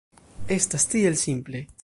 Estas 0.55 0.87
tiel 0.95 1.21
simple! 1.27 1.65